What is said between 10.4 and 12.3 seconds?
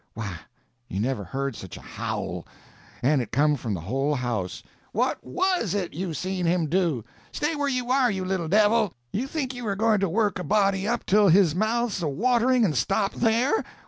body up till his mouth's a